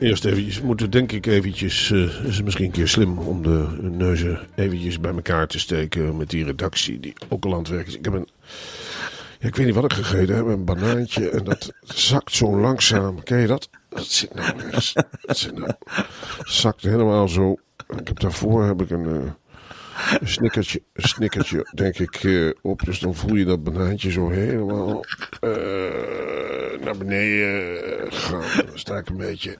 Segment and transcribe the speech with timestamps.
[0.00, 3.66] eerst eventjes, moeten denk ik eventjes, eh, is het misschien een keer slim om de
[3.80, 7.96] neuzen eventjes bij elkaar te steken met die redactie die ook al aan het is.
[7.96, 8.28] Ik heb een,
[9.40, 13.22] ja, ik weet niet wat ik gegeten heb, een banaantje en dat zakt zo langzaam.
[13.22, 13.68] Ken je dat?
[13.88, 14.52] Dat zit nou.
[15.20, 15.72] Dat zit nou,
[16.42, 17.56] zakt helemaal zo.
[17.98, 19.06] Ik heb daarvoor heb ik een...
[19.06, 19.30] eh,
[20.20, 22.84] een snickertje, een snickertje denk ik eh, op.
[22.84, 25.04] Dus dan voel je dat banaantje zo helemaal
[25.40, 25.50] eh,
[26.80, 28.66] naar beneden gaan.
[28.66, 29.58] Dan sta ik een beetje.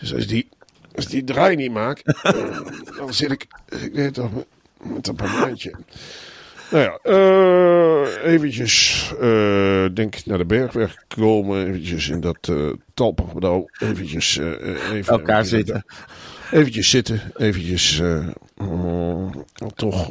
[0.00, 0.48] Dus als die,
[0.94, 2.32] als die draai niet maak, eh,
[2.98, 3.46] dan zit ik,
[3.82, 4.30] ik weet toch,
[4.82, 5.74] met, dat banaantje.
[6.70, 11.66] Nou ja, eh, eventjes, eh, denk ik, naar de bergweg komen.
[11.66, 13.68] Eventjes in dat eh talpengebouw.
[13.78, 14.36] Eventjes
[14.92, 15.12] even...
[15.12, 15.84] Elkaar zitten.
[16.50, 18.00] Eventjes zitten, eventjes
[18.56, 19.44] mm,
[19.74, 20.08] toch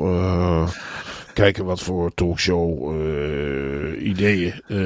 [1.40, 4.62] kijken wat voor talkshow eh, ideeën.
[4.68, 4.78] eh,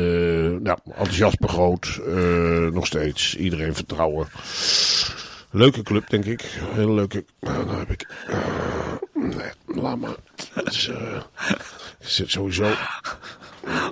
[0.61, 3.35] nou, enthousiasme groot, eh, nog steeds.
[3.35, 4.27] Iedereen vertrouwen.
[5.51, 6.41] Leuke club, denk ik.
[6.73, 7.25] Hele leuke.
[7.39, 8.07] Nou, dan heb ik.
[9.13, 10.15] nee, laat maar.
[11.99, 12.71] Zit sowieso.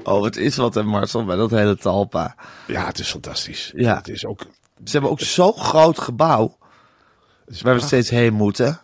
[0.04, 2.36] Oh, het is wat hè Marcel, bij dat hele talpa.
[2.68, 3.72] Ja, het is fantastisch.
[3.76, 3.96] Ja.
[3.96, 4.42] Het is ook.
[4.84, 6.58] Ze hebben ook zo'n groot gebouw,
[7.62, 8.82] waar we steeds heen moeten.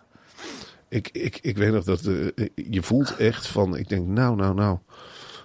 [0.88, 4.54] Ik, ik, ik weet nog dat eh, je voelt echt van, ik denk nou, nou,
[4.54, 4.78] nou,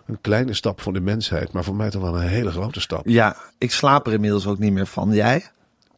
[0.06, 3.08] een kleine stap voor de mensheid, maar voor mij toch wel een hele grote stap.
[3.08, 5.12] Ja, ik slaap er inmiddels ook niet meer van.
[5.12, 5.46] Jij?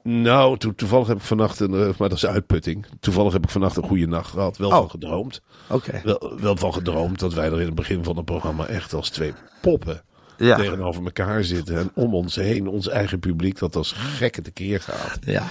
[0.03, 3.50] Nou, to- toevallig heb ik vannacht, een, eh, maar dat is uitputting, toevallig heb ik
[3.50, 4.78] vannacht een goede nacht gehad, wel Oh.
[4.78, 5.41] van gedroomd.
[5.69, 6.01] Oké.
[6.03, 9.09] Wel, wel van gedroomd dat wij er in het begin van het programma echt als
[9.09, 10.01] twee poppen
[10.38, 10.56] Ja.
[10.57, 15.19] tegenover elkaar zitten en om ons heen ons eigen publiek dat als gekke tekeer gaat.
[15.22, 15.44] Ja.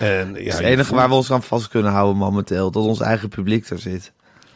[0.00, 2.70] En, ja, is het enige voelt- waar we ons aan vast kunnen houden momenteel.
[2.70, 4.12] Dat ons eigen publiek er zit.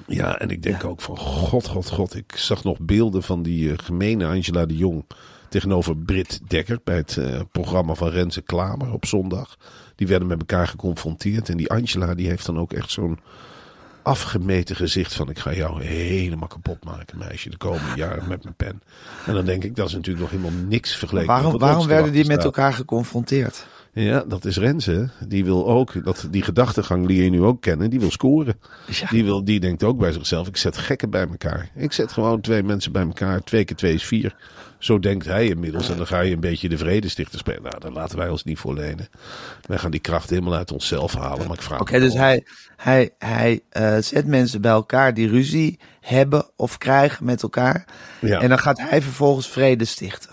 [0.06, 2.16] Ja, en ik denk ook van god, god, god.
[2.16, 5.04] Ik zag nog beelden van die eh, gemene Angela de Jong
[5.48, 9.56] tegenover Britt Dekker bij het eh, programma van Renze Klamer op zondag.
[9.94, 11.48] Die werden met elkaar geconfronteerd.
[11.48, 13.18] En die Angela die heeft dan ook echt zo'n
[14.02, 18.54] afgemeten gezicht van ik ga jou helemaal kapot maken meisje de komende jaren met mijn
[18.54, 18.82] pen.
[19.26, 21.32] En dan denk ik dat is natuurlijk nog helemaal niks vergeleken.
[21.32, 23.66] met Waarom, waarom werden die met elkaar geconfronteerd?
[23.94, 25.08] Ja, dat is Renze.
[25.28, 28.60] Die wil ook, dat, die gedachtegang die je nu ook kennen, die wil scoren.
[28.86, 29.08] Ja.
[29.10, 31.70] Die, wil, die denkt ook bij zichzelf, ik zet gekken bij elkaar.
[31.74, 34.36] Ik zet gewoon twee mensen bij elkaar, twee keer twee is vier.
[34.78, 35.90] Zo denkt hij inmiddels.
[35.90, 37.62] En dan ga je een beetje de vredestichter spelen.
[37.62, 39.08] Nou, daar laten wij ons niet voor lenen.
[39.66, 41.46] Wij gaan die kracht helemaal uit onszelf halen.
[41.46, 45.78] Maar ik vraag Oké, dus hij, hij, hij eh, zet mensen bij elkaar die ruzie
[46.00, 47.84] hebben of krijgen met elkaar.
[48.20, 48.40] Ja.
[48.40, 50.30] En dan gaat hij vervolgens vrede stichten.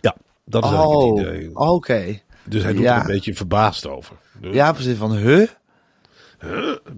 [0.00, 1.56] Ja, dat is eigenlijk Oh, het idee.
[1.56, 2.20] oké.
[2.44, 2.94] Dus hij doet ja.
[2.94, 4.16] er een beetje verbaasd over.
[4.40, 4.96] Dus, Ja, precies.
[4.96, 5.46] Van, huh?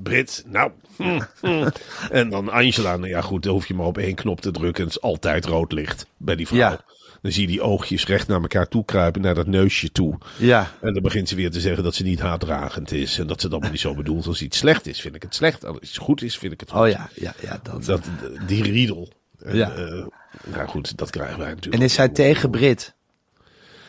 [0.02, 0.70] Brit, nou.
[0.96, 1.69] hm, hm.
[2.11, 4.82] En dan Angela, nou ja goed, dan hoef je maar op één knop te drukken.
[4.82, 6.58] En het is altijd rood licht bij die vrouw.
[6.58, 6.81] Ja.
[7.23, 10.19] Dan zie je die oogjes recht naar elkaar toe kruipen, naar dat neusje toe.
[10.38, 10.70] Ja.
[10.81, 13.19] En dan begint ze weer te zeggen dat ze niet haatdragend is.
[13.19, 14.26] En dat ze allemaal niet zo bedoelt.
[14.26, 15.64] Als iets slecht is, vind ik het slecht.
[15.64, 16.81] Als iets goed is, vind ik het goed.
[16.81, 17.61] Oh ja, ja, ja.
[17.62, 17.85] Dat.
[17.85, 18.02] Dat,
[18.47, 19.08] die riedel.
[19.43, 19.73] En, Ja.
[19.73, 20.05] eh,
[20.44, 21.75] nou goed, dat krijgen wij natuurlijk.
[21.75, 22.94] En is zij tegen Brit?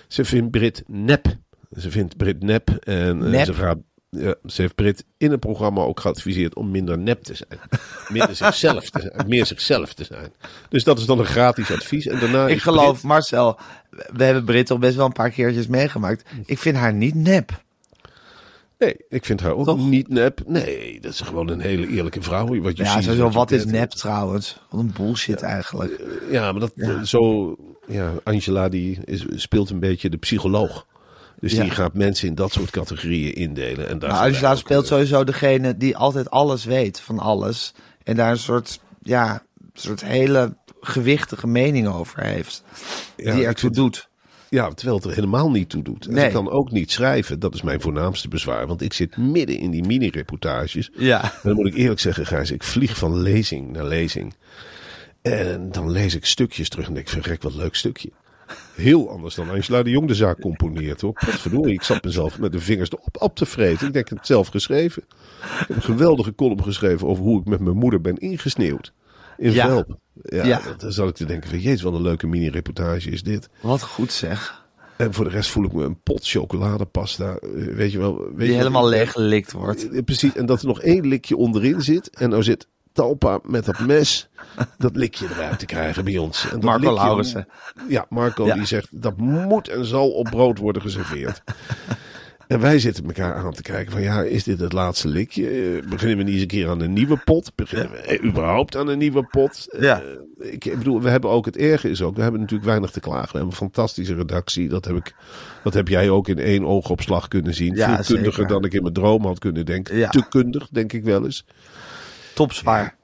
[0.08, 1.25] Ze vindt Brit nep.
[1.77, 2.69] Ze vindt Brit nep.
[2.69, 3.45] En eh, Nep?
[3.45, 3.77] Ze, gaat,
[4.10, 7.60] ja, ze heeft Brit in het programma ook geadviseerd om minder nep te zijn.
[8.10, 9.27] Minder zichzelf te zijn.
[9.27, 10.33] Meer zichzelf te zijn.
[10.69, 12.07] Dus dat is dan een gratis advies.
[12.07, 15.68] En daarna Ik geloof, Brit- Marcel, we hebben Brit toch best wel een paar keertjes
[15.68, 16.30] meegemaakt.
[16.45, 17.63] Ik vind haar niet nep.
[18.77, 19.77] Nee, ik vind haar ook Toch?
[19.89, 20.42] niet nep.
[20.48, 22.62] Nee, dat is gewoon een hele eerlijke vrouw.
[22.62, 24.60] Wat je Ja, ziet, sowieso, wat is nep trouwens?
[24.69, 26.01] Wat een bullshit eigenlijk.
[26.31, 27.56] Ja, maar dat zo.
[27.88, 30.86] Ja, Angela die is, speelt een beetje de psycholoog.
[31.40, 31.62] Dus Ja.
[31.62, 33.88] die gaat mensen in dat soort categorieën indelen.
[33.90, 37.74] En daar Nou, speelt sowieso degene die altijd alles weet van alles.
[38.04, 42.64] En daar een soort, ja, een soort hele gewichtige mening over heeft.
[43.18, 44.10] Ja, die ertoe vind- doet.
[44.50, 46.08] Ja, terwijl het er helemaal niet toe doet.
[46.08, 46.26] En Nee.
[46.26, 47.40] ze kan ook niet schrijven.
[47.40, 48.68] Dat is mijn voornaamste bezwaar.
[48.68, 50.90] Want ik zit midden in die mini-reportages.
[50.98, 51.24] Ja.
[51.24, 54.34] En dan moet ik eerlijk zeggen, Gijs, ik vlieg van lezing naar lezing.
[55.22, 58.10] En dan lees ik stukjes terug en denk ik, verrek, wat leuk stukje.
[58.76, 61.14] Heel anders dan Angela de Jong de zaak componeert hoor.
[61.14, 63.88] Potverdorie, ik zat mezelf met de vingers erop op te vreten.
[63.88, 65.04] Ik denk, ik het zelf geschreven.
[65.42, 68.94] Ik heb een geweldige column geschreven over hoe ik met mijn moeder ben ingesneeuwd.
[69.38, 69.68] In Ja.
[69.68, 69.98] Velp.
[70.22, 70.62] Ja, Ja.
[70.78, 73.50] Dan zat ik te denken van, jezus, wat een leuke mini-reportage is dit.
[73.62, 74.64] Wat goed zeg.
[74.98, 77.36] En voor de rest voel ik me een pot chocoladepasta.
[77.36, 78.18] eh, Weet je wel.
[78.36, 80.06] Weet Die helemaal ik- leeggelikt wordt.
[80.06, 82.10] Precies, en dat er nog één likje onderin zit.
[82.10, 84.28] En nou zit Talpa met dat mes
[84.78, 86.52] dat likje eruit te krijgen bij ons.
[86.52, 87.48] En Marco Laurensen.
[87.90, 88.54] Ja, Marco Ja.
[88.56, 91.44] die zegt dat moet en zal op brood worden geserveerd.
[92.48, 95.50] En wij zitten elkaar aan te kijken van ja, is dit het laatste likje?
[95.50, 97.52] Eh, beginnen we niet eens een keer aan een nieuwe pot?
[97.56, 99.76] Beginnen we eh, überhaupt aan een nieuwe pot?
[99.80, 100.02] Ja.
[100.40, 103.00] Eh, ik bedoel, we hebben ook het erge is ook, we hebben natuurlijk weinig te
[103.00, 103.26] klagen.
[103.32, 104.70] We hebben een fantastische redactie.
[104.70, 105.16] Dat heb, ik,
[105.64, 107.76] dat heb jij ook in één oogopslag kunnen zien.
[107.76, 108.48] Ja, Veel kundiger zeker.
[108.48, 109.98] dan ik in mijn droom had kunnen denken.
[109.98, 110.10] Ja.
[110.10, 111.46] Te kundig, denk ik wel eens.
[112.36, 112.96] Topzwaar.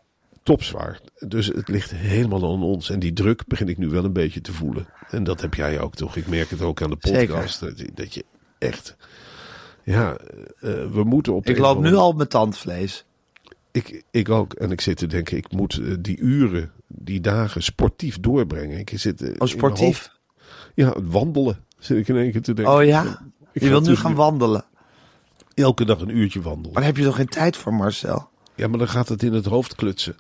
[0.43, 0.99] Topzwaar.
[1.27, 2.89] Dus het ligt helemaal aan ons.
[2.89, 4.87] En die druk begin ik nu wel een beetje te voelen.
[5.09, 6.15] En dat heb jij ook toch?
[6.15, 7.59] Ik merk het ook aan de podcast.
[7.59, 8.25] Dat, je- dat je
[8.57, 8.95] echt...
[9.83, 11.45] Ja, eh, we moeten op...
[11.47, 13.05] Ik loop nu al op mijn tandvlees.
[13.71, 14.53] Ik, ik ook.
[14.53, 18.79] En ik zit te denken, ik moet eh, die uren, die dagen sportief doorbrengen.
[18.79, 20.09] Ik zit, eh, Oh, sportief.
[20.75, 21.63] Ja, wandelen.
[21.79, 22.73] Zit ik in één keer te denken.
[22.73, 23.21] Oh ja?
[23.53, 24.63] Ik Je wilt nu gaan wandelen.
[25.53, 26.71] Elke dag een uurtje wandelen.
[26.71, 28.29] Maar daar heb je toch geen tijd voor, Marcel?
[28.55, 30.15] Ja, maar dan gaat het in het hoofd klutsen.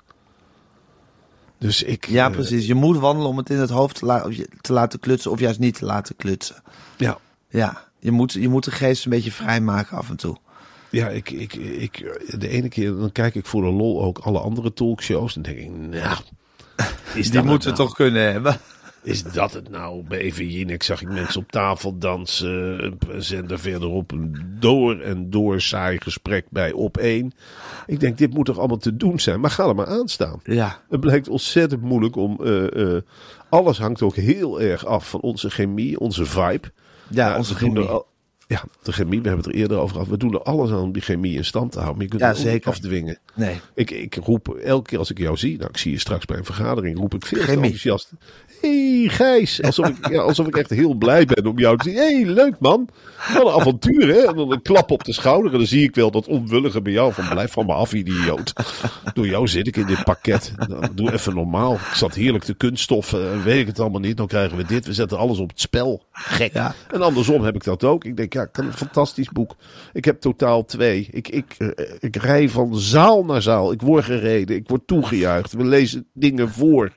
[1.57, 2.07] Dus ik...
[2.07, 2.65] Ja, eh, precies.
[2.67, 4.27] Je moet wandelen om het in het hoofd te, la-
[4.61, 6.63] te laten klutsen of juist niet te laten klutsen.
[6.97, 7.17] ja,
[7.49, 10.37] Ja, je moet, je moet de geest een beetje vrijmaken af en toe.
[10.89, 14.39] Ja, ik, ik, ik, de ene keer dan kijk ik voor de lol ook alle
[14.39, 15.33] andere talkshows.
[15.33, 16.17] Dan denk ik, nou,
[17.13, 17.87] Die moeten we nou?
[17.87, 18.57] toch kunnen hebben.
[19.03, 20.03] Is dat het nou?
[20.07, 22.83] Bij Even Jinek zag ik mensen op tafel dansen.
[22.83, 27.31] Een zender verderop een door en door saai gesprek bij Op 1.
[27.87, 29.39] Ik denk, dit moet toch allemaal te doen zijn?
[29.39, 30.39] Maar ga er maar aan staan.
[30.43, 32.39] Ja, Het blijkt ontzettend moeilijk om...
[32.43, 33.01] eh, eh,
[33.49, 36.71] alles hangt ook heel erg af van onze chemie, onze vibe.
[37.07, 37.87] ja, onze chemie.
[37.87, 38.03] er
[38.51, 40.07] ja, de chemie, we hebben het er eerder over gehad.
[40.09, 41.95] We doen er alles aan om die chemie in stand te houden.
[41.97, 42.69] Maar je kunt Ja, het zeker.
[42.69, 43.17] afdwingen.
[43.33, 43.59] Nee.
[43.75, 46.37] Ik, ik roep elke keer als ik jou zie, nou ik zie je straks bij
[46.37, 48.11] een vergadering, roep ik veel te enthousiast.
[48.61, 51.97] hey, Gijs, alsof ik, ja, alsof ik echt heel blij ben om jou te zien.
[51.97, 52.87] hey, leuk man.
[53.33, 54.19] Wat een avontuur hè.
[54.27, 56.91] En dan een klap op de schouder en dan zie ik wel dat onwillige bij
[56.93, 58.53] jou van blijf van me af idioot.
[59.13, 60.53] Door jou zit ik in dit pakket.
[60.67, 61.73] Nou, doe even normaal.
[61.73, 64.17] Ik zat heerlijk te kunststoffen en weet ik het allemaal niet.
[64.17, 64.85] Dan krijgen we dit.
[64.85, 66.03] We zetten alles op het spel.
[66.11, 66.53] Gek.
[66.53, 66.75] Ja.
[66.91, 68.05] En andersom heb ik dat ook.
[68.05, 69.55] Ik denk, ja, kan een fantastisch boek.
[69.93, 71.07] Ik heb totaal twee.
[71.11, 73.71] Ik, ik, eh, ik rij van zaal naar zaal.
[73.71, 74.55] Ik word gereden.
[74.55, 75.53] Ik word toegejuicht.
[75.53, 76.91] We lezen dingen voor.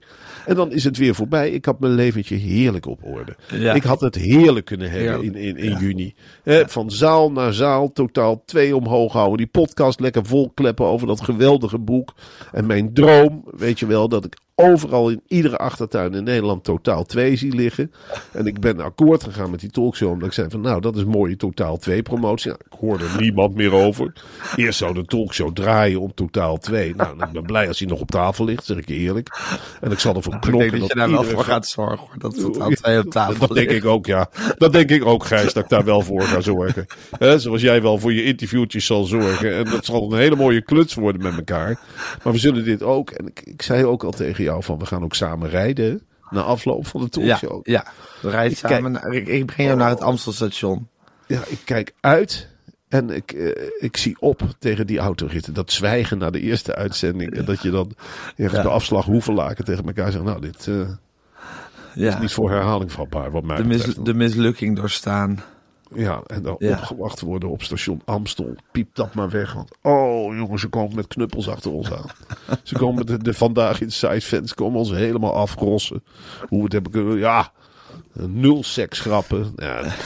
[0.46, 1.50] En dan is het weer voorbij.
[1.50, 3.37] Ik had mijn leventje heerlijk op orde.
[3.50, 3.75] Ja.
[3.75, 5.35] Ik had het heerlijk kunnen hebben Heerlijk.
[5.35, 6.14] in, in, in juni.
[6.43, 9.37] Hè, Van zaal naar zaal, totaal twee omhoog houden.
[9.37, 12.14] Die podcast lekker volkleppen over dat geweldige boek.
[12.52, 17.04] En mijn droom, weet je wel, dat ik overal in iedere achtertuin in Nederland totaal
[17.04, 17.92] twee zie liggen.
[18.32, 20.11] En ik ben akkoord gegaan met die talkshow.
[20.11, 22.50] Omdat ik zei van nou, dat is mooie totaal twee promotie.
[22.50, 24.12] Nou, ik hoorde niemand meer over.
[24.56, 26.94] Eerst zou de talkshow draaien om totaal twee.
[26.94, 29.28] Nou, en ik ben blij als hij nog op tafel ligt, zeg ik eerlijk.
[29.80, 30.70] En ik zal ervoor Ik knokken.
[30.70, 31.99] denk dat je daar wel voor gaat zorgen.
[31.99, 32.18] hoor.
[32.18, 34.30] Dat aan twee op tafel dat denk ik ook, ja.
[34.58, 36.87] Dat denk ik ook, Gijs, dat ik daar wel voor ga zorgen.
[37.37, 39.54] Zoals jij wel voor je interviewtjes zal zorgen.
[39.56, 41.78] En dat zal een hele mooie kluts worden met elkaar.
[42.25, 43.11] Maar we zullen dit ook.
[43.11, 46.02] En ik, ik zei ook al tegen jou van we gaan ook samen rijden.
[46.30, 47.60] Na afloop van de Ja, talkshow.
[47.68, 47.86] ja.
[48.22, 48.92] We rijden Ik samen.
[48.92, 50.88] naar- ik, ik breng jou naar het Amstelstation.
[51.26, 52.48] Ja, ik kijk uit.
[52.88, 55.54] En ik, eh, ik zie op tegen die autoritten.
[55.54, 57.34] Dat zwijgen na de eerste uitzending.
[57.34, 57.92] En dat je dan
[58.36, 58.62] ergens Ja.
[58.62, 60.24] bij afslag Hoevelaken tegen elkaar zegt.
[60.24, 60.88] Nou, dit eh,
[61.94, 62.08] Ja.
[62.14, 63.30] is niet voor herhaling vatbaar.
[63.30, 65.42] Wat mij De, mis, de mislukking doorstaan.
[65.94, 66.70] Ja, en dan Ja.
[66.72, 68.54] opgewacht worden op station Amstel.
[68.72, 69.52] Piep dat maar weg.
[69.52, 72.10] Want, oh jongens, ze komen met knuppels achter ons aan.
[72.62, 76.04] ze komen met de, de Vandaag Inside fans komen ons helemaal afrossen.
[76.48, 77.18] Hoe we het hebben kunnen...
[77.18, 77.52] Ja,
[78.12, 79.52] nul seks grappen.
[79.56, 79.96] Ja, daar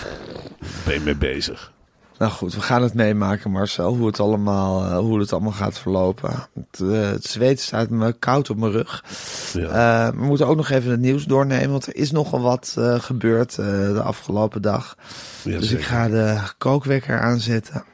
[0.85, 1.73] ben je mee bezig.
[2.19, 3.95] Nou goed, we gaan het meemaken, Marcel.
[3.95, 6.49] Hoe het allemaal, eh, hoe het allemaal gaat verlopen.
[6.55, 9.05] Het, eh, het zweet staat me koud op mijn rug.
[9.53, 10.07] Ja.
[10.07, 11.71] Eh, we moeten ook nog even het nieuws doornemen.
[11.71, 14.97] Want er is nogal wat gebeurd de afgelopen dag.
[15.43, 15.79] Ja, dus zeker.
[15.79, 17.85] ik ga de kookwekker aanzetten.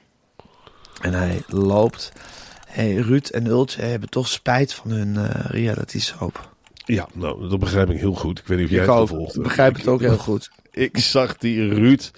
[1.00, 2.12] En hij loopt.
[2.66, 6.52] Hey, Ruud en Ultje hebben toch spijt van hun reality soap.
[6.85, 8.38] Ja, nou, dat begrijp ik heel goed.
[8.38, 10.50] Ik weet niet of jij Ik het gevolgd Ik begrijp het ook heel goed.
[10.71, 12.11] Ik zag die Ruud.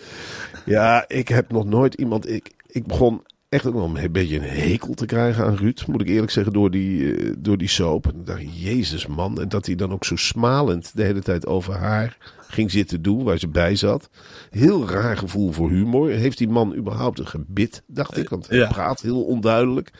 [0.67, 2.29] Ja, ik heb nog nooit iemand.
[2.31, 5.85] Ik, ik begon echt ook wel een beetje een hekel te krijgen aan Ruud.
[5.87, 8.07] Moet ik eerlijk zeggen, door die, eh, door die soap.
[8.07, 9.41] En ik dacht, jezus man.
[9.41, 12.17] En dat hij dan ook zo smalend de hele tijd over haar
[12.49, 13.25] ging zitten doen.
[13.25, 14.09] Waar ze bij zat.
[14.51, 16.09] Heel raar gevoel voor humor.
[16.11, 18.29] Heeft die man überhaupt een gebit, dacht ik.
[18.29, 18.67] Want hij Ja.
[18.69, 19.91] praat heel onduidelijk.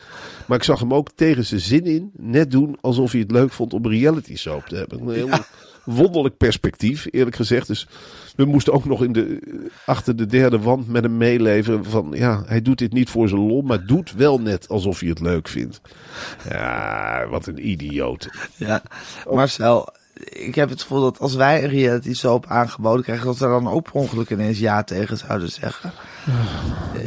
[0.47, 2.11] Maar ik zag hem ook tegen zijn zin in.
[2.17, 5.01] Net doen alsof hij het leuk vond om reality soap te hebben.
[5.01, 5.29] Een heel
[5.87, 7.67] wonderlijk perspectief, eerlijk gezegd.
[7.67, 7.87] Dus
[8.35, 9.39] we moesten ook nog in de,
[9.85, 11.85] achter de derde wand met hem meeleven.
[11.85, 15.09] Van ja, hij doet dit niet voor zijn lol, maar doet wel net alsof hij
[15.09, 15.81] het leuk vindt.
[16.49, 18.29] Ja, wat een idioot.
[18.55, 18.81] Ja,
[19.29, 19.89] Marcel,
[20.29, 23.61] ik heb het gevoel dat als wij een reality soap aangeboden krijgen, dat we daar
[23.61, 25.91] dan ook per ongeluk ineens ja tegen zouden zeggen.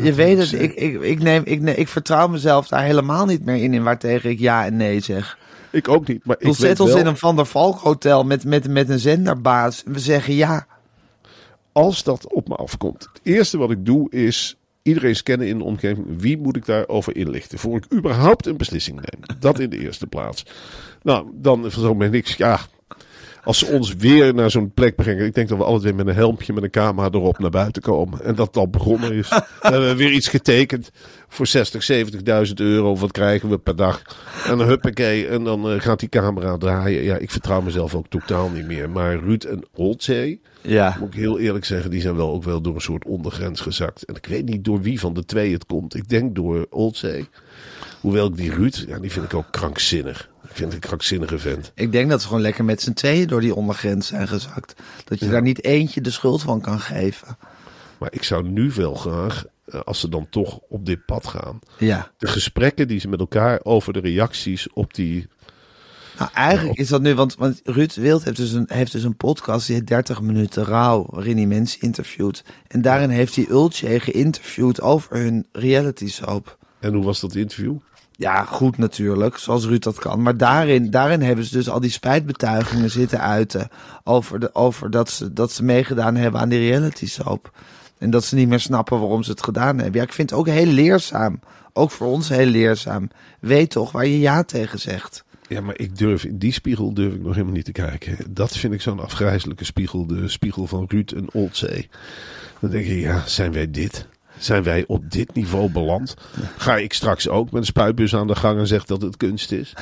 [0.02, 3.44] Je weet het, ik, ik, ik, neem, ik, neem, ik vertrouw mezelf daar helemaal niet
[3.44, 5.38] meer in, in waartegen ik ja en nee zeg.
[5.70, 8.44] Ik ook niet, maar ik zet ons wel, in een Van der Valk hotel met,
[8.44, 10.66] met, met een zenderbaas en we zeggen ja.
[11.72, 13.08] als dat op me afkomt.
[13.12, 16.06] Het eerste wat ik doe is iedereen scannen in de omgeving.
[16.20, 17.58] Wie moet ik daarover inlichten?
[17.58, 19.38] Voor ik überhaupt een beslissing neem.
[19.38, 20.46] Dat in de eerste plaats.
[21.02, 22.60] Nou, dan van zo ben ik, ja...
[23.44, 25.26] Als ze ons weer naar zo'n plek brengen.
[25.26, 27.82] Ik denk dat we altijd weer met een helmpje, met een camera erop naar buiten
[27.82, 28.24] komen.
[28.24, 29.28] En dat het al begonnen is.
[29.62, 30.90] Dan hebben we weer iets getekend.
[31.28, 31.90] Voor 60,
[32.46, 32.96] 70.000 euro.
[32.96, 34.02] Wat krijgen we per dag?
[34.46, 35.28] En dan huppakee.
[35.28, 37.02] En dan eh, gaat die camera draaien.
[37.02, 38.90] Ja, ik vertrouw mezelf ook totaal niet meer.
[38.90, 40.40] Maar Ruud en Holtzee.
[40.60, 40.96] Ja.
[41.00, 44.04] Moet ik heel eerlijk zeggen, die zijn wel ook wel door een soort ondergrens gezakt.
[44.04, 45.94] En ik weet niet door wie van de twee het komt.
[45.94, 47.28] Ik denk door Oldzee.
[48.00, 50.28] Hoewel ik die Ruud, ja, die vind ik ook krankzinnig.
[50.50, 51.72] Ik vind het een krankzinnige vent.
[51.74, 54.74] Ik denk dat ze gewoon lekker met z'n tweeën door die ondergrens zijn gezakt.
[55.04, 57.36] Dat je daar niet eentje de schuld van kan geven.
[57.98, 61.58] Maar ik zou nu wel graag, eh, als ze dan toch op dit pad gaan,
[61.78, 62.10] Ja.
[62.18, 65.28] de gesprekken die ze met elkaar over de reacties op die.
[66.18, 69.16] Nou, eigenlijk is dat nu, want, want Ruud Wild heeft dus, een, heeft dus een
[69.16, 72.44] podcast, die heet 30 minuten rouw, waarin hij mensen interviewt.
[72.66, 76.58] En daarin heeft hij Ultje geïnterviewd over hun reality soap.
[76.80, 77.76] En hoe was dat interview?
[78.20, 80.22] Ja, goed natuurlijk, zoals Ruud dat kan.
[80.22, 83.68] Maar daarin, daarin hebben ze dus al die spijtbetuigingen zitten uiten
[84.04, 87.58] over, de, over dat, ze, dat ze meegedaan hebben aan die reality soap.
[87.98, 90.00] En dat ze niet meer snappen waarom ze het gedaan hebben.
[90.00, 91.40] Ja, ik vind het ook heel leerzaam.
[91.72, 93.10] Ook voor ons heel leerzaam.
[93.38, 95.24] Weet toch waar je ja tegen zegt.
[95.48, 98.16] Ja, maar ik durf, in die spiegel durf ik nog helemaal niet te kijken.
[98.28, 101.88] Dat vind ik zo'n afgrijzelijke spiegel, de spiegel van Ruud en Oldzee.
[102.58, 104.06] Dan denk ik, ja, zijn wij dit?
[104.40, 106.14] Zijn wij op dit niveau beland?
[106.56, 109.52] Ga ik straks ook met een spuitbus aan de gang en zeg dat het kunst
[109.52, 109.72] is?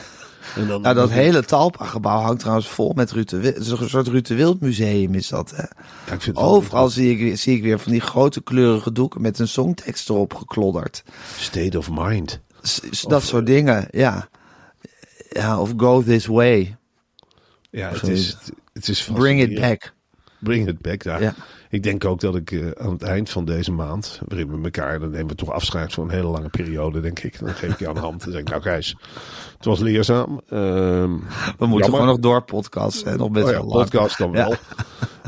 [0.57, 3.55] En dan, Nou, dat hele Talpa-gebouw hangt trouwens vol met Ruud de Wild.
[3.55, 5.63] Het is een soort Ruud de Wild museum is dat, hè?
[6.07, 9.39] Ja, ik Overal zie ik, weer- zie ik weer van die grote kleurige doeken met
[9.39, 11.03] een songtekst erop geklodderd.
[11.39, 12.41] State of mind.
[12.63, 14.29] S- dat soort dingen, ja.
[15.31, 16.77] Ja, of go this way.
[17.71, 18.37] Ja, het is,
[18.73, 19.93] het is Bring it back.
[20.39, 21.19] Bring it back, ja.
[21.19, 21.35] Ja.
[21.71, 24.99] Ik denk ook dat ik eh, aan het eind van deze maand, waarin we elkaar,
[25.01, 27.39] dan nemen we toch afscheid voor een hele lange periode, denk ik.
[27.39, 28.97] Dan geef ik je aan de hand en zeg ik, nou Gijs,
[29.57, 30.41] het was leerzaam.
[30.49, 31.19] Ehm, We
[31.59, 31.85] moeten jammer.
[31.85, 33.19] gewoon nog door podcasten.
[33.19, 33.83] Nog best Oh ja, wel lang.
[33.91, 34.49] podcast dan Ja.
[34.49, 34.55] wel.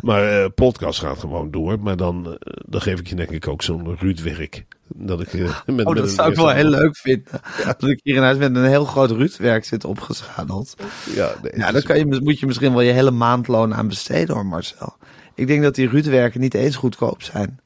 [0.03, 1.79] Maar eh, podcast gaat gewoon door.
[1.81, 2.33] Maar dan, eh,
[2.67, 4.67] dan geef ik je denk ik ook zo'n Ruudwerk.
[4.95, 5.33] Dat ik,
[5.67, 7.41] met, Oh, met dat zou ik wel heel leuk vinden.
[7.79, 10.75] Dat ik hier in huis met een heel groot Ruudwerk zit opgezadeld.
[11.15, 14.35] Ja, nee, Ja, daar kan je, moet je misschien wel je hele maandloon aan besteden
[14.35, 14.97] hoor, Marcel.
[15.41, 17.61] Ik denk dat die Ruudwerken niet eens goedkoop zijn.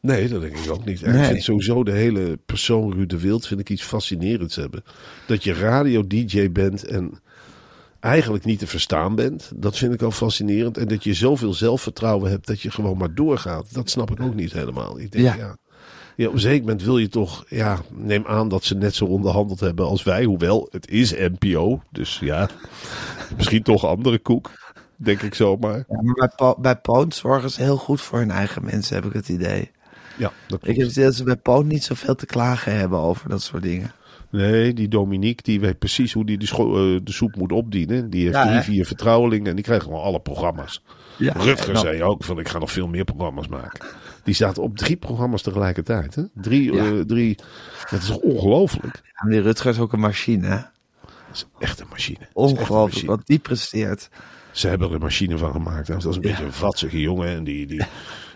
[0.00, 1.00] Nee, dat denk ik ook niet.
[1.00, 1.18] Nee.
[1.18, 4.84] Ik vind sowieso de hele persoon Ruud de Wild vind ik iets fascinerends hebben.
[5.26, 7.20] Dat je radio-dj bent en
[8.00, 9.52] eigenlijk niet te verstaan bent.
[9.54, 10.76] Dat vind ik al fascinerend.
[10.78, 13.74] En dat je zoveel zelfvertrouwen hebt dat je gewoon maar doorgaat.
[13.74, 14.98] Dat snap ik ook niet helemaal.
[14.98, 15.34] Ik denk, ja.
[15.36, 15.56] Ja.
[16.16, 16.26] ja.
[16.26, 17.44] op een zeker moment wil je toch...
[17.48, 20.24] Ja, neem aan dat ze net zo onderhandeld hebben als wij.
[20.24, 21.82] Hoewel, het is NPO.
[21.90, 22.48] Dus ja,
[23.36, 24.50] misschien toch andere koek.
[25.02, 25.84] Denk ik zomaar.
[25.88, 29.12] Ja, maar bij, Po- bij zorgen ze heel goed voor hun eigen mensen, heb ik
[29.12, 29.70] het idee.
[30.16, 32.98] Ja, dat Ik heb het idee dat ze bij Poont niet zoveel te klagen hebben
[32.98, 33.92] over dat soort dingen.
[34.30, 38.10] Nee, die Dominique, die weet precies hoe die de, eh, de soep moet opdienen.
[38.10, 40.82] Die heeft Ja, drie, vier vertrouwelingen en die krijgen gewoon alle programma's.
[41.16, 43.86] Ja, Rutger zei ook van, ik ga nog veel meer programma's maken.
[44.24, 46.14] Die staat op drie programma's tegelijkertijd.
[46.14, 46.22] Hè?
[46.34, 46.84] Drie, Ja.
[46.84, 47.38] eh, drie,
[47.90, 49.00] dat is ongelooflijk?
[49.22, 50.58] Ja, die Rutger is ook een machine, hè?
[51.32, 52.28] Is echt een machine.
[52.32, 54.08] Ongelooflijk wat die presteert.
[54.52, 55.86] Ze hebben er een machine van gemaakt.
[55.86, 57.28] Dat was een beetje een vatsige jongen.
[57.28, 57.82] En die, die,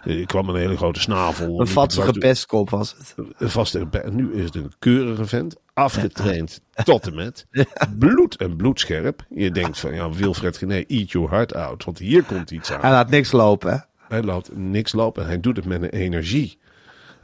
[0.04, 1.60] die kwam met een hele grote snavel.
[1.60, 3.14] Een vatsige pestkop was het.
[3.38, 5.56] Een vaste, nu is het een keurige vent.
[5.72, 7.46] Afgetraind tot en met.
[7.98, 9.26] Bloed en bloedscherp.
[9.30, 11.84] Je denkt van, ja, Wilfred Gené, eat your heart out.
[11.84, 12.80] Want hier komt iets aan.
[12.80, 13.86] Hij laat niks lopen?
[14.08, 15.26] Hij laat niks lopen.
[15.26, 16.58] Hij doet het met een energie.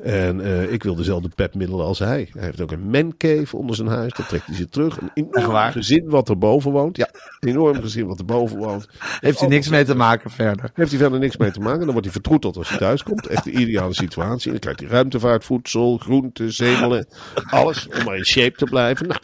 [0.02, 2.28] En eh, ik wil dezelfde pepmiddelen als hij.
[2.32, 4.12] Hij heeft ook een mancave onder zijn huis.
[4.12, 5.00] Daar trekt hij zich terug.
[5.00, 6.96] Een enorm gezin wat erboven woont.
[6.96, 7.08] Ja,
[7.40, 8.88] een enorm gezin wat erboven woont.
[9.20, 10.70] Heeft hij niks mee te maken verder.
[10.74, 11.80] Heeft hij verder niks mee te maken.
[11.80, 13.26] Dan wordt hij vertroeteld als hij thuis komt.
[13.26, 14.50] Echt de ideale situatie.
[14.50, 17.06] Dan krijgt hij ruimtevaartvoedsel, groenten, zemelen.
[17.50, 19.08] Alles om maar in shape te blijven.
[19.08, 19.20] Nou,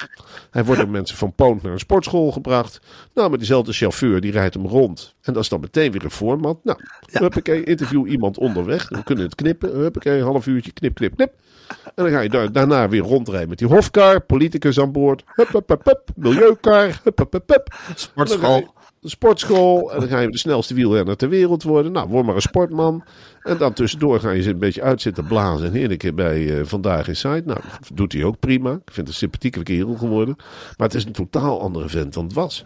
[0.50, 2.80] hij wordt door mensen van Poont naar een sportschool gebracht.
[3.14, 5.14] Nou, met diezelfde chauffeur die rijdt hem rond.
[5.22, 6.58] En dat is dan meteen weer een format.
[6.64, 6.78] Nou,
[7.12, 8.88] huppakee, interview iemand onderweg.
[8.88, 9.70] We kunnen het knippen.
[9.70, 11.32] Huppakee, een half uurtje, knip, knip, knip.
[11.68, 14.20] En dan ga je daar, daarna weer rondrijden met die hofkar.
[14.20, 15.22] Politicus aan boord.
[15.26, 16.08] Hup, hup, hup, hup.
[16.16, 17.00] Milieukar.
[17.02, 17.74] Hup, hup, hup, hup.
[17.94, 18.74] Sportschool.
[19.00, 19.92] De sportschool.
[19.92, 21.92] En dan ga je de snelste wielrenner ter wereld worden.
[21.92, 23.04] Nou, word maar een sportman.
[23.42, 25.66] En dan tussendoor ga je ze een beetje uit zitten blazen.
[25.66, 27.42] En heerlijk bij eh, Vandaag in Site.
[27.44, 27.60] Nou,
[27.94, 28.70] doet hij ook prima.
[28.70, 30.34] Ik vind het een sympathieke kerel geworden.
[30.76, 32.64] Maar het is een totaal andere vent dan het was.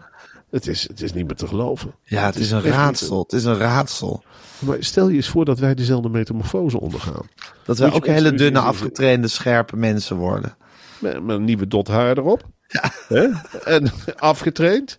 [0.51, 1.95] Het is, het is niet meer te geloven.
[2.03, 3.23] Ja, het is een raadsel.
[3.23, 4.23] Het is een raadsel.
[4.59, 7.29] Maar stel je eens voor dat wij dezelfde metamorfose ondergaan.
[7.65, 10.57] Dat wij ook hele dunne, afgetrainde, scherpe mensen worden.
[10.99, 12.43] Met, met een nieuwe dot haar erop.
[13.09, 13.29] Hè?
[13.65, 14.99] En afgetraind.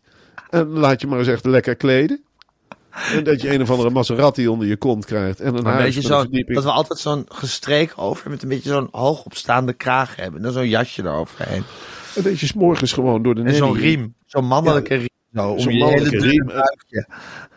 [0.50, 2.24] En laat je maar eens echt lekker kleden.
[2.92, 5.40] En dat je een of andere Maserati onder je kont krijgt.
[5.40, 9.74] En een beetje zo, dat we altijd zo'n gestreek over met een beetje zo'n hoogopstaande
[9.74, 10.38] kraag hebben.
[10.38, 11.64] En dan zo'n jasje eroverheen.
[12.16, 14.16] En dat je 's morgens gewoon door de En zo'n riem.
[14.26, 15.10] Zo'n mannelijke riem.
[15.34, 17.08] Zo, om Zo'n je hele dunne buikje.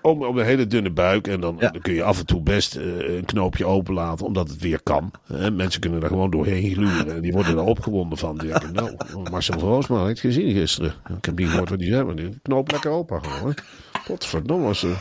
[0.02, 1.26] Om, om een hele dunne buik.
[1.28, 1.71] En dan, Ja.
[1.71, 4.26] dan kun je af en toe best eh, een knoopje openlaten.
[4.26, 5.11] Omdat het weer kan.
[5.26, 7.14] Hè, mensen kunnen daar gewoon doorheen gluren.
[7.14, 8.38] En die worden er opgewonden van.
[8.38, 8.97] Die denken, nou,
[9.31, 10.95] Marcel van Roosma ik gezien gisteren.
[11.16, 12.04] Ik heb niet gehoord wat die zei.
[12.04, 13.54] Maar die knoop lekker open gewoon.
[14.07, 14.66] Potverdomme.
[14.66, 14.95] Als ze,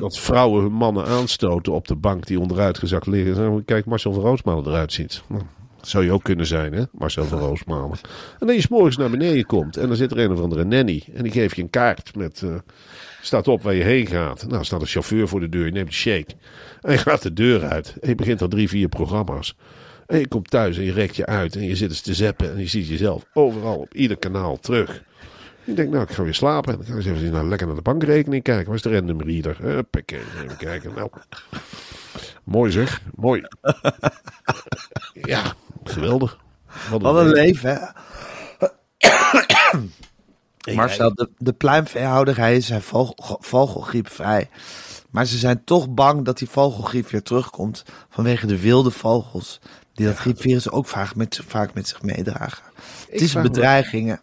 [0.00, 3.64] dat vrouwen hun mannen aanstoten op de bank die onderuit gezakt liggen.
[3.64, 5.22] Kijk Marcel van Roosmalen eruit ziet.
[5.28, 5.42] Nou,
[5.82, 6.82] zou je ook kunnen zijn, hè?
[6.92, 7.98] Marcel van Roosmalen.
[8.38, 9.76] En dan je 's morgens naar beneden komt.
[9.76, 11.02] En dan zit er een of andere nanny.
[11.14, 12.42] En die geeft je een kaart met...
[12.42, 12.54] eh,
[13.22, 14.46] staat op waar je heen gaat.
[14.48, 15.64] Nou, staat een chauffeur voor de deur.
[15.64, 16.34] Je neemt een shake.
[16.80, 17.96] En je gaat de deur uit.
[18.00, 19.56] En je begint al drie, vier programma's.
[20.06, 21.56] En je komt thuis en je rekt je uit.
[21.56, 22.52] En je zit eens te zeppen.
[22.52, 25.02] En je ziet jezelf overal op ieder kanaal terug.
[25.64, 26.72] Ik denk, nou, ik ga weer slapen.
[26.72, 28.66] En dan ga ik eens even naar, lekker naar de bankrekening kijken.
[28.66, 29.56] Waar is de random reader?
[29.62, 30.92] Huppakee, even kijken.
[30.94, 31.10] Nou,
[32.44, 33.42] mooi zeg, mooi.
[35.32, 36.38] ja, geweldig.
[36.90, 37.86] Wat een leven, hè?
[40.74, 44.48] Marcel, de, de pluimveehouderij zijn vogel, vogelgriepvrij.
[45.10, 49.60] Maar ze zijn toch bang dat die vogelgriep weer terugkomt vanwege de wilde vogels.
[49.94, 52.64] Die dat griepvirus ook vaak met, vaak met zich meedragen.
[53.10, 54.18] Het is een bedreiging.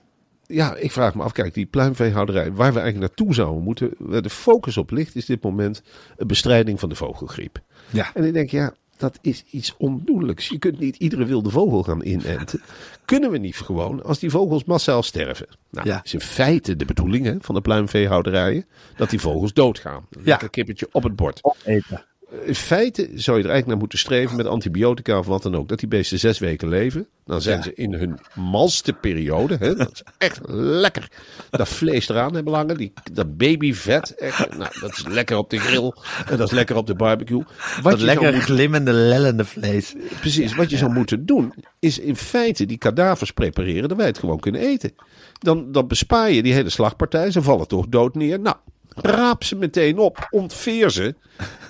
[0.45, 4.21] Ja, ik vraag me af, kijk, die pluimveehouderij, waar we eigenlijk naartoe zouden moeten, waar
[4.21, 5.81] de focus op ligt, is dit moment
[6.17, 7.59] een bestrijding van de vogelgriep.
[7.89, 8.13] Ja.
[8.13, 10.47] En ik denk, ja, dat is iets ondoenlijks.
[10.47, 12.61] Je kunt niet iedere wilde vogel gaan inenten.
[13.05, 15.47] Kunnen we niet gewoon, als die vogels massaal sterven.
[15.71, 16.01] Nou, Ja.
[16.03, 20.05] is in feite de bedoeling hè, van de pluimveehouderijen, dat die vogels doodgaan.
[20.09, 20.21] Ja.
[20.23, 21.39] Lekker kippertje op het bord.
[21.41, 22.05] Opeten.
[22.45, 25.67] In feite zou je er eigenlijk naar moeten streven met antibiotica of wat dan ook.
[25.69, 27.07] Dat die beesten zes weken leven.
[27.25, 27.63] Dan zijn Ja.
[27.63, 29.55] ze in hun malste periode.
[29.59, 29.75] Hè?
[29.75, 31.07] Dat is echt lekker.
[31.49, 32.77] Dat vlees eraan hebben hangen.
[32.77, 34.15] Die, dat babyvet.
[34.15, 35.93] Echt, nou, dat is lekker op de grill.
[36.29, 37.43] En dat is lekker op de barbecue.
[37.81, 39.95] Wat Dat lekker glimmende, lellende vlees.
[40.19, 44.19] Precies, wat je zou moeten doen, is in feite die kadavers prepareren, dat wij het
[44.19, 44.91] gewoon kunnen eten.
[45.39, 48.39] Dan, dan bespaar je die hele slagpartij, ze vallen toch dood neer.
[48.39, 48.55] Nou,
[49.01, 51.15] raap ze meteen op, ontveer ze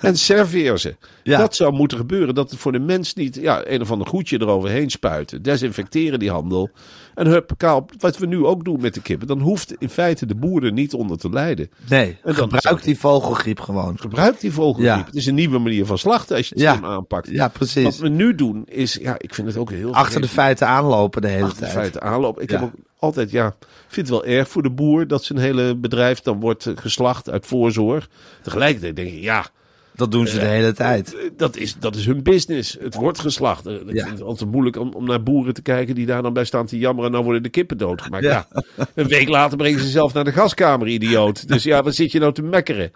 [0.00, 0.96] en serveer ze.
[1.22, 1.38] Ja.
[1.38, 4.40] Dat zou moeten gebeuren, dat het voor de mens niet ja, een of ander goedje
[4.40, 5.42] eroverheen spuiten.
[5.42, 6.70] Desinfecteren die handel.
[7.14, 10.26] En hup, kaal, wat we nu ook doen met de kippen, dan hoeft in feite
[10.26, 11.70] de boeren niet onder te lijden.
[11.88, 13.98] Nee, En dan gebruik die vogelgriep gewoon.
[13.98, 14.86] Gebruik die vogelgriep.
[14.86, 15.04] Ja.
[15.04, 16.72] Het is een nieuwe manier van slachten als je het Ja.
[16.72, 17.28] slim aanpakt.
[17.30, 17.98] Ja, Wat precies.
[17.98, 21.28] we nu doen is, ja, ik vind het ook heel Achter de feiten aanlopen de
[21.28, 21.76] hele achter de tijd.
[21.78, 22.40] feiten aanloop.
[22.40, 23.56] Ik heb ook altijd, ja,
[23.88, 27.30] vind het wel erg voor de boer dat zijn hele bedrijf dan wordt eh, geslacht
[27.30, 28.08] uit voorzorg.
[28.42, 29.46] Tegelijkertijd denk ik, ja,
[29.94, 31.14] Dat doen ze de hele tijd.
[31.14, 32.76] eh, dat is, dat is hun business.
[32.80, 33.66] Het wordt geslacht.
[33.66, 34.04] Eh, Ik Ja.
[34.04, 36.66] vind het altijd moeilijk om, om naar boeren te kijken die daar dan bij staan
[36.66, 37.10] te jammeren.
[37.10, 38.24] Nou worden de kippen doodgemaakt.
[38.24, 38.46] Ja.
[38.76, 38.86] Ja.
[38.94, 41.48] Een week later brengen ze zelf naar de gaskamer, idioot.
[41.48, 42.92] Dus ja, wat zit je nou te mekkeren?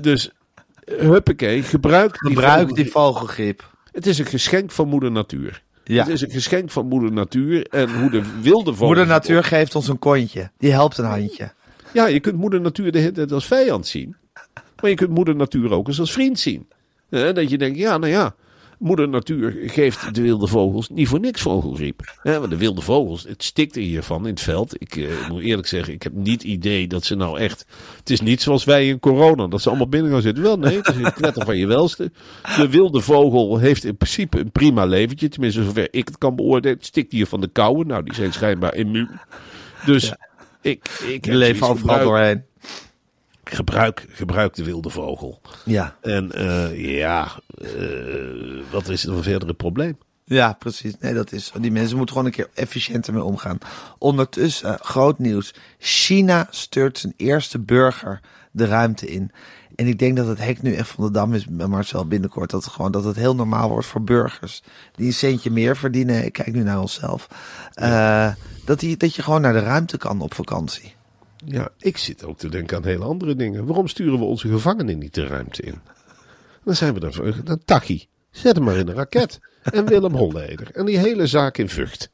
[0.00, 0.30] Dus,
[0.84, 3.70] eh, huppakee, gebruik die Gebruik die vogelgriep.
[3.92, 5.62] Het is een geschenk van moeder natuur.
[5.84, 6.04] Ja.
[6.04, 7.66] Het is een geschenk van moeder natuur.
[7.66, 8.86] En hoe de wilde vogels...
[8.86, 10.50] Moeder Natuur geeft ons een kontje.
[10.58, 11.52] Die helpt een handje.
[11.92, 14.16] Ja, je kunt moeder natuur de hele tijd als vijand zien.
[14.80, 16.68] Maar je kunt moeder natuur ook eens als vriend zien.
[17.10, 18.34] Eh, dat je denkt, ja, nou ja.
[18.82, 22.18] Moeder natuur geeft de wilde vogels niet voor niks vogelgriep.
[22.22, 24.80] Eh, want de wilde vogels, het stikt er hiervan in het veld.
[24.80, 27.66] Ik eh, moet eerlijk zeggen, ik heb niet idee dat ze nou echt...
[27.98, 30.42] Het is niet zoals wij in corona, dat ze allemaal binnen gaan zitten.
[30.42, 32.12] Wel, nee, het is een knetter van je welste.
[32.56, 35.28] De wilde vogel heeft in principe een prima leventje.
[35.28, 36.76] Tenminste, zover ik het kan beoordelen.
[36.76, 37.86] Het stikt hier van de kouwen.
[37.86, 39.20] Nou, die zijn schijnbaar immuun.
[39.84, 40.12] Dus
[40.60, 42.42] ik, ik leven zoiets overal doorheen.
[43.54, 45.40] Gebruik, gebruik de wilde vogel.
[45.64, 45.96] Ja.
[46.00, 47.68] En eh, ja, eh,
[48.70, 49.98] wat is het een verdere probleem?
[50.24, 50.94] Ja, precies.
[51.00, 51.60] Nee, dat is zo.
[51.60, 53.58] Die mensen moeten gewoon een keer efficiënter mee omgaan.
[53.98, 55.54] Ondertussen, groot nieuws.
[55.78, 59.30] China stuurt zijn eerste burger de ruimte in.
[59.76, 62.50] En ik denk dat het hek nu echt van de dam is, Marcel, binnenkort.
[62.50, 64.62] Dat het gewoon dat het heel normaal wordt voor burgers.
[64.94, 66.24] Die een centje meer verdienen.
[66.24, 67.28] Ik kijk nu naar onszelf.
[67.74, 68.32] Eh,
[68.64, 70.94] dat, die, dat je gewoon naar de ruimte kan op vakantie.
[71.44, 73.66] Ja, ik zit ook te denken aan hele andere dingen.
[73.66, 75.80] Waarom sturen we onze gevangenen niet de ruimte in?
[76.64, 78.06] Dan zijn we dan voor een Tachi.
[78.30, 79.40] Zet hem maar in een raket.
[79.62, 80.70] En Willem Holleder.
[80.72, 82.10] En die hele zaak in Vught.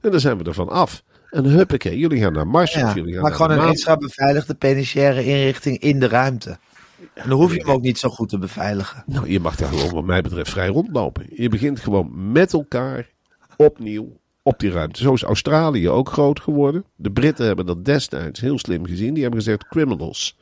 [0.00, 1.02] En dan zijn we ervan af.
[1.30, 2.72] En huppakee, jullie gaan naar Mars.
[2.72, 6.58] Ja, jullie gaan maar gewoon een extra beveiligde penitentiaire inrichting in de ruimte.
[7.14, 9.02] En dan hoef je hem ook niet zo goed te beveiligen.
[9.06, 11.26] Nou, je mag daar gewoon wat mij betreft vrij rondlopen.
[11.28, 13.10] Je begint gewoon met elkaar
[13.56, 15.02] opnieuw op die ruimte.
[15.02, 16.84] Zo is Australië ook groot geworden.
[16.96, 19.14] De Britten hebben dat destijds heel slim gezien.
[19.14, 20.36] Die hebben gezegd, criminals.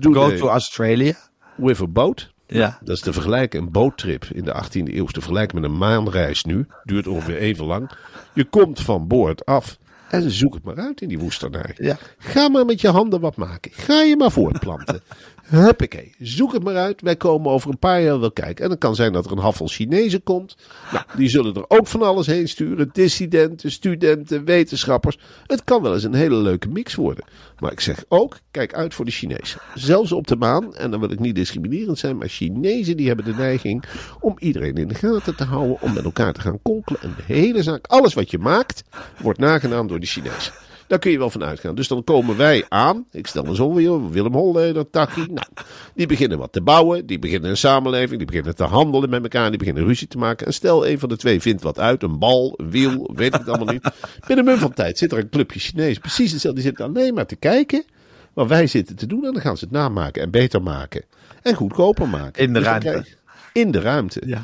[0.00, 1.14] Go to Australia.
[1.56, 2.32] with a boat.
[2.46, 2.78] Ja.
[2.80, 6.44] Dat is te vergelijken, een boottrip in de 18e eeuw te vergelijken met een maanreis
[6.44, 6.66] nu.
[6.84, 7.90] Duurt ongeveer even lang.
[8.32, 9.78] Je komt van boord af
[10.10, 11.74] en zoek het maar uit in die woestenij.
[11.76, 11.98] Ja.
[12.18, 13.70] Ga maar met je handen wat maken.
[13.74, 15.00] Ga je maar voortplanten.
[15.44, 17.00] Huppakee, zoek het maar uit.
[17.00, 18.62] Wij komen over een paar jaar wel kijken.
[18.62, 20.56] En dan kan zijn dat er een handvol Chinezen komt.
[20.92, 22.90] Nou, die zullen er ook van alles heen sturen.
[22.92, 25.18] Dissidenten, studenten, wetenschappers.
[25.46, 27.24] Het kan wel eens een hele leuke mix worden.
[27.58, 29.60] Maar ik zeg ook, kijk uit voor de Chinezen.
[29.74, 33.24] Zelfs op de maan, en dan wil ik niet discriminerend zijn, maar Chinezen die hebben
[33.24, 33.84] de neiging
[34.20, 37.00] om iedereen in de gaten te houden, om met elkaar te gaan konkelen.
[37.00, 38.82] En de hele zaak, alles wat je maakt,
[39.20, 40.52] wordt nagedaan door de Chinezen.
[40.86, 41.74] Daar kun je wel van uitgaan.
[41.74, 43.06] Dus dan komen wij aan.
[43.10, 45.26] Ik stel me zo weer, Willem Holleder, Tachi.
[45.34, 45.46] Nou,
[45.94, 47.06] die beginnen wat te bouwen.
[47.06, 48.16] Die beginnen een samenleving.
[48.18, 49.48] Die beginnen te handelen met elkaar.
[49.48, 50.46] Die beginnen ruzie te maken.
[50.46, 52.02] En stel, een van de twee vindt wat uit.
[52.02, 53.90] Een bal, een wiel, weet ik het allemaal niet.
[54.26, 55.98] Binnen een van tijd zit er een clubje Chinees.
[55.98, 56.60] Precies hetzelfde.
[56.60, 57.84] Die zitten alleen maar te kijken
[58.32, 59.24] wat wij zitten te doen.
[59.24, 61.04] En dan gaan ze het namaken en beter maken.
[61.42, 62.42] En goedkoper maken.
[62.42, 63.04] In de Dus ruimte.
[63.52, 64.22] In de ruimte.
[64.26, 64.42] Ja.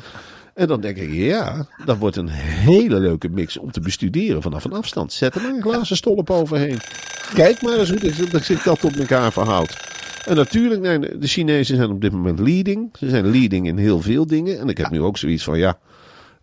[0.61, 4.63] En dan denk ik, ja, dat wordt een hele leuke mix om te bestuderen vanaf
[4.63, 5.13] een afstand.
[5.13, 6.77] Zet er maar een glazen stolp overheen.
[7.33, 9.75] Kijk maar eens hoe dat- zich dat op elkaar verhoudt.
[10.25, 12.89] En natuurlijk, nee, de Chinezen zijn op dit moment leading.
[12.99, 14.59] Ze zijn leading in heel veel dingen.
[14.59, 15.77] En ik heb nu ook zoiets van, ja,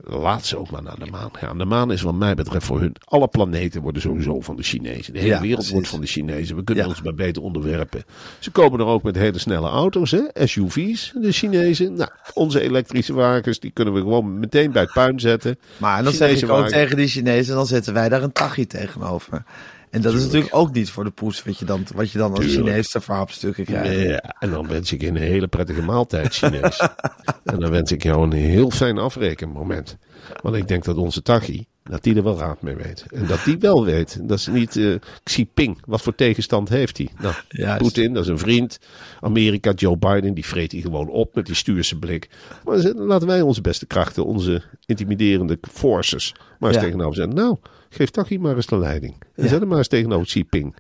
[0.05, 1.59] laat ze ook maar naar de maan gaan.
[1.59, 2.95] De maan is wat mij betreft voor hun.
[3.05, 5.13] Alle planeten worden sowieso van de Chinezen.
[5.13, 5.73] De hele Ja, wereld precies.
[5.75, 6.57] wordt van de Chinezen.
[6.57, 6.91] We kunnen Ja.
[6.91, 8.05] ons maar beter onderwerpen.
[8.39, 10.47] Ze komen er ook met hele snelle auto's, hè?
[10.47, 11.95] SUV's, de Chinezen.
[11.95, 15.59] Nou, onze elektrische wagens, die kunnen we gewoon meteen bij het puin zetten.
[15.77, 16.73] Maar dan zeg Chinese ik ook wagen.
[16.73, 19.43] tegen die Chinezen, dan zetten wij daar een tachi tegenover.
[19.91, 22.31] En dat is natuurlijk ook niet voor de poes wat je dan, wat je dan
[22.31, 22.67] als Tuurlijk.
[22.67, 24.03] Chinees te verhapstukken krijgt.
[24.03, 26.79] Ja, en dan wens ik je een hele prettige maaltijd, Chinees.
[27.45, 29.97] en dan wens ik jou een heel fijn afrekenmoment.
[30.43, 33.05] Want ik denk dat onze Tachi, dat die er wel raad mee weet.
[33.15, 34.29] En dat die wel weet.
[34.29, 35.79] Dat is niet eh Xi Jinping.
[35.87, 37.09] Wat voor tegenstand heeft hij?
[37.21, 37.83] Nou, Juist.
[37.83, 38.79] Poetin, dat is een vriend.
[39.21, 42.29] Amerika, Joe Biden, die vreet hij gewoon op met die stuurse blik.
[42.65, 46.85] Maar laten wij onze beste krachten, onze intimiderende forces, maar eens Ja.
[46.85, 47.35] tegenover zetten.
[47.35, 47.57] Nou,
[47.89, 49.15] geef Tachi maar eens de leiding.
[49.35, 50.75] En zet hem maar eens tegenover Xi Jinping.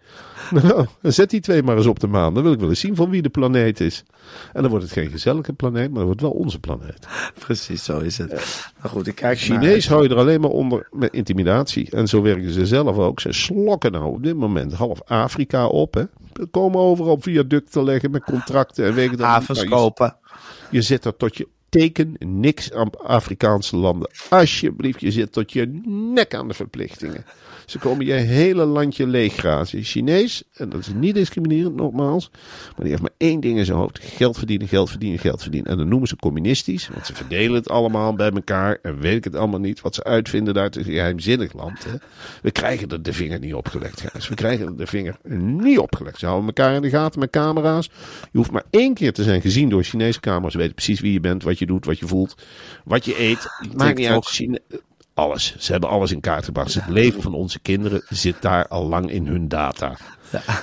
[0.62, 2.34] Nou, en zet die twee maar eens op de maan.
[2.34, 4.04] Dan wil ik wel eens zien van wie de planeet is.
[4.52, 7.06] En dan wordt het geen gezellige planeet, maar dan wordt wel onze planeet.
[7.38, 8.30] Precies, zo is het.
[8.82, 11.90] Maar goed, ik kijk Chinees hou je er alleen maar onder met intimidatie.
[11.90, 13.20] En zo werken ze zelf ook.
[13.20, 15.94] Ze slokken nou op dit moment half Afrika op.
[15.94, 16.04] Hè.
[16.32, 19.20] Er komen overal viaducten leggen met contracten en naar niet.
[19.20, 20.16] havens kopen.
[20.70, 24.10] je zit er tot je teken niks aan Afrikaanse landen.
[24.28, 25.80] Alsjeblieft, je zit tot je
[26.14, 27.24] nek aan de verplichtingen.
[27.66, 29.82] Ze komen je hele landje leeggrazen.
[29.82, 33.78] Chinees, en dat is niet discriminerend nogmaals, maar die heeft maar één ding in zijn
[33.78, 33.98] hoofd.
[34.02, 35.70] Geld verdienen, geld verdienen, geld verdienen.
[35.70, 39.24] En dan noemen ze communistisch, want ze verdelen het allemaal bij elkaar en weet ik
[39.24, 39.80] het allemaal niet.
[39.80, 41.84] Wat ze uitvinden daar, het is een geheimzinnig land.
[41.84, 41.94] Hè?
[42.42, 44.28] We krijgen er de vinger niet opgelegd, Gijs.
[44.28, 45.16] We krijgen er de vinger
[45.62, 46.18] niet opgelegd.
[46.18, 47.90] Ze houden elkaar in de gaten met camera's.
[48.32, 50.54] Je hoeft maar één keer te zijn gezien door Chinese camera's.
[50.54, 52.34] Weten precies wie je bent, wat je doet, wat je voelt,
[52.84, 53.46] wat je eet.
[53.58, 54.26] Het maakt niet uit.
[54.26, 54.60] Chine-
[55.14, 55.54] alles.
[55.58, 56.74] Ze hebben alles in kaart gebracht.
[56.74, 59.96] Het leven van onze kinderen zit daar al lang in hun data.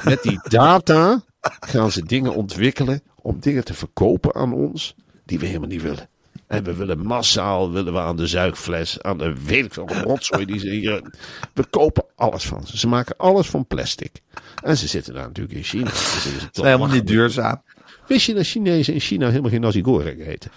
[0.03, 1.23] Met die data
[1.59, 6.09] gaan ze dingen ontwikkelen om dingen te verkopen aan ons die we helemaal niet willen.
[6.47, 10.45] En we willen massaal, willen we aan de zuigfles, aan de weet ik veel, rotzooi
[10.45, 11.11] die ze hier...
[11.53, 12.77] We kopen alles van ze.
[12.77, 14.21] Ze maken alles van plastic.
[14.63, 15.89] En ze zitten daar natuurlijk in China.
[15.89, 17.61] Dus het is helemaal niet duurzaam.
[18.07, 20.51] Wist je dat Chinezen in China helemaal geen nasi goreng eten?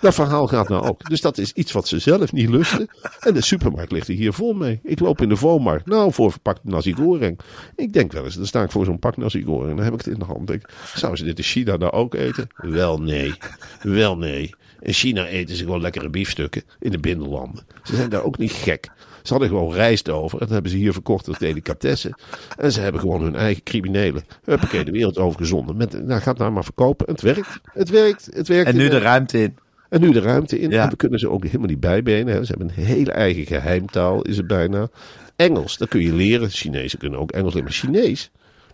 [0.00, 1.08] Dat verhaal gaat nou ook.
[1.08, 2.88] Dus dat is iets wat ze zelf niet lusten.
[3.20, 4.80] En de supermarkt ligt er hier vol mee.
[4.82, 5.86] Ik loop in de Vomarkt.
[5.86, 7.38] Nou, voor verpakt nasi goreng.
[7.76, 9.76] Ik denk wel eens, dan sta ik voor zo'n pak nasi goreng.
[9.76, 10.46] Dan heb ik het in de hand.
[10.46, 12.46] Denk, ik, zou ze dit in China nou ook eten?
[12.56, 13.34] Wel nee.
[13.82, 14.54] Wel nee.
[14.80, 17.66] In China eten ze gewoon lekkere biefstukken in de binnenlanden.
[17.82, 18.90] Ze zijn daar ook niet gek.
[19.22, 20.38] Ze hadden gewoon rijst over.
[20.38, 22.14] En dat hebben ze hier verkocht als delicatessen.
[22.58, 24.24] En ze hebben gewoon hun eigen criminelen.
[24.44, 25.76] Huppakee, de wereld overgezonden.
[25.76, 27.06] Met, nou, gaat nou maar verkopen.
[27.06, 27.60] En het werkt.
[27.72, 28.28] Het werkt.
[28.32, 28.68] Het werkt.
[28.68, 29.56] En nu de ruimte in.
[29.88, 30.70] En nu de ruimte in.
[30.70, 30.82] Ja.
[30.82, 32.34] En we kunnen ze ook helemaal niet bijbenen.
[32.34, 32.44] Hè.
[32.44, 34.88] Ze hebben een hele eigen geheimtaal, is het bijna.
[35.36, 36.50] Engels, dat kun je leren.
[36.50, 37.68] Chinezen kunnen ook Engels leren.
[37.68, 38.30] Maar Chinees,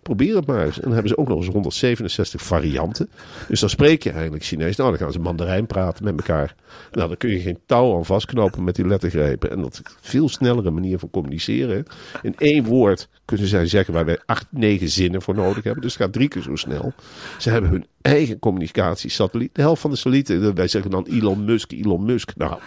[0.06, 0.76] probeer het maar eens.
[0.76, 3.08] En dan hebben ze ook nog eens 167 varianten.
[3.48, 4.76] Dus dan spreek je eigenlijk Chinees.
[4.76, 6.54] Nou, dan gaan ze Mandarijn praten met elkaar.
[6.92, 9.50] Nou, dan kun je geen touw aan vastknopen met die lettergrepen.
[9.50, 11.84] En dat is een veel snellere manier van communiceren.
[12.22, 15.82] In één woord kunnen zij zeggen waar wij acht, negen zinnen voor nodig hebben.
[15.82, 16.92] Dus het gaat drie keer zo snel.
[17.38, 19.54] Ze hebben hun eigen communicatiesatelliet.
[19.54, 22.32] De helft van de satellieten, wij zeggen dan Elon Musk, Elon Musk.
[22.36, 22.60] Nou, moet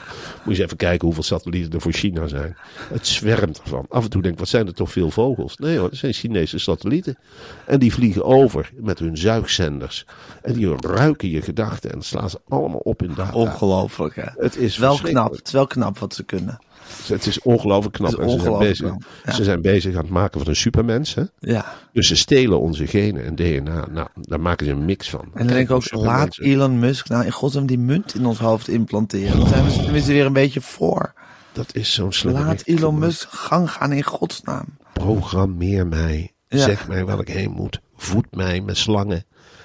[0.43, 2.58] je eens even kijken hoeveel satellieten er voor China zijn.
[2.89, 3.86] Het zwermt ervan.
[3.89, 5.58] Af en toe denk ik, wat zijn er toch veel vogels?
[5.58, 7.17] Nee hoor, het zijn Chinese satellieten.
[7.65, 10.06] En die vliegen over met hun zuigzenders.
[10.42, 13.34] En die ruiken je gedachten en slaan ze allemaal op in data.
[13.34, 14.28] Ongelooflijk, hè?
[14.38, 15.32] Het is wel knap.
[15.32, 16.60] Het is wel knap wat ze kunnen.
[17.08, 18.20] Het is ongelooflijk knap.
[18.20, 19.32] En ze, zijn bezig, ja.
[19.32, 21.13] ze zijn bezig aan het maken van een supermens.
[21.13, 21.24] Hè?
[21.39, 21.65] Ja.
[21.94, 23.88] Dus ze stelen onze genen en DNA.
[23.92, 25.22] Nou, daar maken ze een mix van.
[25.34, 28.39] En dan denk ik ook, laat Elon Musk nou in godsnaam die munt in ons
[28.39, 29.39] hoofd implanteren.
[29.39, 31.13] Dan zijn we tenminste weer een beetje voor.
[31.52, 34.65] Dat is zo'n Laat Elon Musk gang gaan in godsnaam.
[34.94, 36.34] Programmeer mij.
[36.49, 36.63] Ja.
[36.63, 37.81] Zeg mij waar ik heen moet.
[37.95, 39.23] Voed mij met slangen.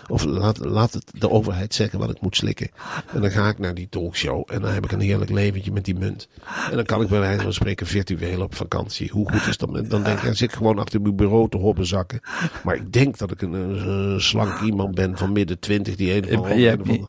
[0.08, 2.70] Of laat, laat het de overheid zeggen wat ik moet slikken.
[3.12, 4.44] En dan ga ik naar die talkshow.
[4.46, 6.28] En dan heb ik een heerlijk leventje met die munt.
[6.70, 9.10] En dan kan ik bij wijze van spreken virtueel op vakantie.
[9.10, 9.90] Hoe goed is dat?
[9.90, 12.20] Dan denk ik, dan zit ik gewoon achter mijn bureau te hobbenzakken.
[12.64, 15.96] Maar ik denk dat ik een, slank iemand ben van midden twintig.
[15.96, 17.08] Die een In van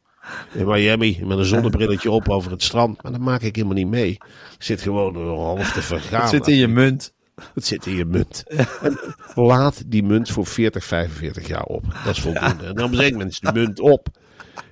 [0.53, 3.03] in Miami met een zonnebrilletje op over het strand.
[3.03, 4.09] Maar dat maak ik helemaal niet mee.
[4.09, 4.23] Ik
[4.57, 6.21] zit gewoon een half te vergaan.
[6.21, 7.13] Het zit in je munt.
[7.53, 8.43] Het zit in je munt.
[8.81, 8.99] En
[9.35, 11.83] laat die munt voor 40, 45 jaar op.
[12.05, 12.65] Dat is voldoende.
[12.65, 14.07] En dan brengt mensen de munt op.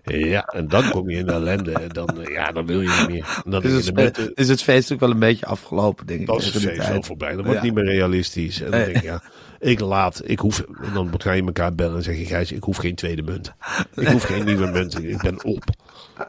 [0.03, 1.71] Ja, en dan kom je in de ellende.
[1.71, 3.41] En dan, eh, ja, dan wil je niet meer.
[3.45, 6.25] Dan Is het, fe- is het feest ook wel een beetje afgelopen, denk ik.
[6.27, 7.29] dat is die feest wel voorbij.
[7.33, 8.61] Dan wordt het niet meer realistisch.
[8.61, 9.21] En dan denk ik, ja,
[9.59, 12.63] ik laat, ik hoef, en dan ga je elkaar bellen en zeg je, Gijs, ik
[12.63, 13.53] hoef geen tweede munt.
[13.95, 15.03] Ik hoef geen nieuwe munt.
[15.03, 15.63] Ik ben op.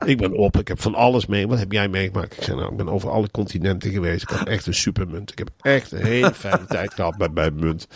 [0.05, 0.59] Ik ben op.
[0.59, 1.47] Ik heb van alles mee.
[1.49, 2.37] Wat heb jij meegemaakt?
[2.37, 4.23] Ik zei, nou, ik ben over alle continenten geweest.
[4.23, 5.31] Ik heb echt een supermunt.
[5.33, 7.89] Ik heb echt een hele fijne tijd gehad met mijn munt.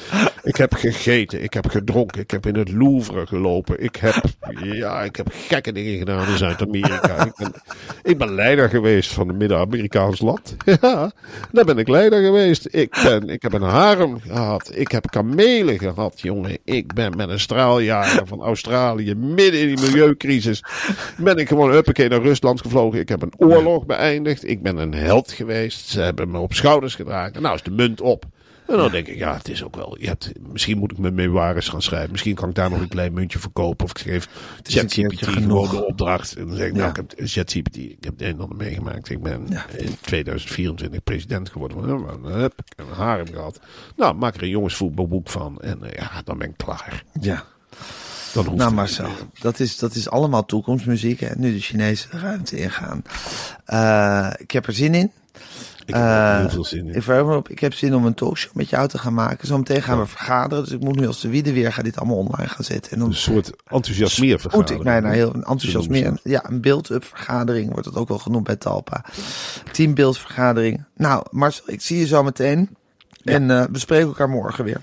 [0.42, 1.42] Ik heb gegeten.
[1.42, 2.20] Ik heb gedronken.
[2.20, 3.82] Ik heb in het Louvre gelopen.
[3.82, 4.22] Ik heb,
[4.62, 7.24] ja, ik heb gekke dingen gedaan in Zuid-Amerika.
[7.24, 7.52] Ik ben,
[8.02, 10.56] ik ben leider geweest van een Midden-Amerikaans land.
[10.80, 11.12] Ja,
[11.52, 12.68] daar ben ik leider geweest.
[12.70, 14.70] Ik, ben, ik heb een harem gehad.
[14.74, 16.58] Ik heb kamelen gehad, jongen.
[16.64, 20.62] Ik ben met een straaljager van Australië midden in die milieucrisis.
[21.16, 23.00] Ben ik gewoon huppakee naar Rusland gevlogen.
[23.00, 24.48] Ik heb een oorlog beëindigd.
[24.48, 25.88] Ik ben een held geweest.
[25.88, 27.42] Ze hebben me op schouders gedragen.
[27.42, 28.24] Nou is de munt op.
[28.68, 29.96] En dan denk ik, ja, het is ook wel.
[30.00, 32.10] Je hebt, misschien moet ik mijn memoires gaan schrijven.
[32.10, 33.84] Misschien kan ik daar nog een klein muntje verkopen.
[33.84, 34.28] Of ik geef
[34.62, 36.36] ChatGPT gewoon de opdracht.
[36.36, 36.88] En dan zeg ik, nou, Ja.
[36.90, 39.10] ik heb ChatGPT, ik heb het een en ander meegemaakt.
[39.10, 41.86] Ik ben in 2024 president geworden.
[41.86, 43.60] Nou, Hup, ik heb een harem gehad.
[43.96, 45.58] Nou, maak er een jongensvoetbalboek van.
[45.60, 47.04] En eh, ja, dan ben ik klaar.
[47.20, 47.44] Ja.
[48.32, 51.20] Dan hoeft Nou Marcel, dat is, dat is allemaal toekomstmuziek.
[51.20, 53.02] En nu de Chinese ruimte ingaan.
[53.64, 55.12] Eh, ik heb er zin in.
[55.88, 56.94] Ik heb er Eh, heel veel zin in.
[56.94, 57.48] Ik, verheug me op.
[57.48, 59.46] ik heb zin om een talkshow met jou te gaan maken.
[59.46, 60.64] Zometeen gaan we vergaderen.
[60.64, 62.92] Dus ik moet nu als de wiede weer gaan dit allemaal online gaan zetten.
[62.92, 66.20] En dan Een soort enthousiasmeer moet ik mij naar heel een enthousiasmeer.
[66.22, 69.04] Ja, een build-up vergadering wordt het ook wel genoemd bij Talpa.
[69.72, 70.84] Teambeeld vergadering.
[70.96, 72.76] Nou, Marcel, ik zie je zo meteen.
[73.24, 74.78] En eh, we spreken elkaar morgen weer.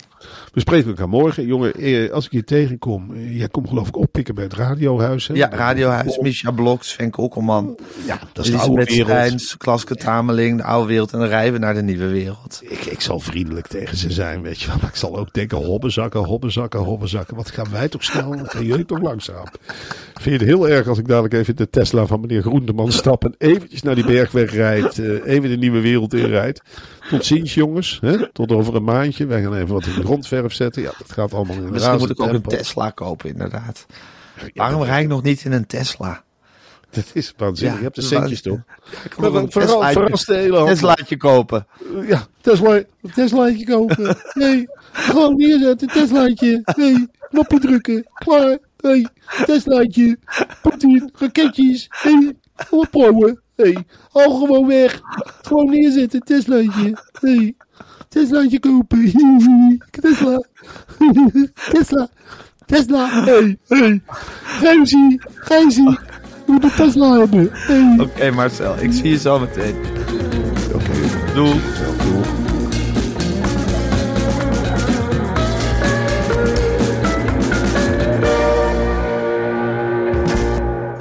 [0.54, 1.45] We spreken elkaar morgen.
[1.45, 3.13] Jongen, eh, als ik je tegenkom.
[3.15, 5.28] eh, jij komt geloof ik oppikken bij het radiohuis.
[5.28, 5.34] Hè?
[5.34, 7.78] Ja, Radiohuis, Misha Bloks, Sven Kokkelman.
[8.06, 9.08] Ja, dat is de oude wereld.
[9.08, 11.13] Schijns, Klaske Tameling, de oude wereld.
[11.13, 12.60] En dan rijden we naar de nieuwe wereld.
[12.63, 14.76] Ik, ik zal vriendelijk tegen ze zijn, weet je wel.
[14.82, 17.36] Maar ik zal ook denken, hobbezakken, hobbezakken, hobbezakken.
[17.36, 18.36] Wat gaan wij toch snel?
[18.36, 19.45] Wat gaan jullie toch langzaam?
[20.13, 23.24] Vind je het heel erg als ik dadelijk even de Tesla van meneer Groenteman stap...
[23.24, 26.62] en eventjes naar die bergweg rijd, eh, even de nieuwe wereld inrijd?
[27.10, 27.98] Tot ziens, jongens.
[28.02, 28.32] Hè?
[28.32, 29.26] Tot over een maandje.
[29.26, 30.82] Wij gaan even wat in de grondverf zetten.
[30.82, 32.41] Ja, dat gaat allemaal in een Misschien moet ik ook een.
[32.41, 33.86] Tesla kopen, inderdaad.
[34.36, 36.24] Ja, Waarom rijd ik nog niet in een Tesla?
[36.89, 37.74] Dat is waanzinnig.
[37.74, 38.60] Ja, je hebt de centjes toch?
[39.18, 40.65] Maar nog een vooral- Teslaatje- verrast de hele.
[40.65, 41.68] Teslaatje kopen.
[42.08, 44.18] Ja, Tesla, Teslaatje kopen.
[44.34, 46.62] Nee, gewoon neerzetten, Teslaatje.
[46.76, 48.08] Nee, knopje drukken.
[48.13, 48.58] Klaar.
[48.78, 49.08] Nee,
[49.46, 50.18] Teslaatje.
[50.62, 51.89] Poetin, raketjes.
[52.04, 52.38] Nee,
[52.70, 53.41] opbouwen.
[53.56, 53.78] Nee,
[54.12, 55.02] al gewoon weg.
[55.41, 56.98] Gewoon neerzetten, Teslaatje.
[57.22, 57.56] Nee,
[58.10, 59.12] Teslaatje kopen.
[60.02, 60.44] Tesla.
[61.72, 62.10] Tesla.
[62.65, 63.24] Tesla.
[63.24, 64.02] Hey, hey.
[64.44, 66.00] Gijsie, Gijsie.
[66.46, 67.50] Je moet een Tesla hebben.
[67.52, 67.96] Hey.
[68.00, 69.76] Oké Marcel, ik zie je zo meteen.
[70.74, 70.91] Oké.
[71.34, 71.62] Doei.
[72.04, 72.25] Doei.